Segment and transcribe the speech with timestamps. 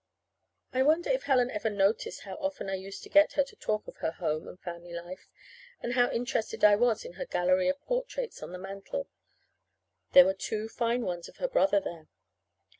[0.73, 3.87] I wonder if Helen ever noticed how often I used to get her to talk
[3.87, 5.29] of her home and her family life;
[5.79, 9.07] and how interested I was in her gallery of portraits on the mantel
[10.13, 12.07] there were two fine ones of her brother there.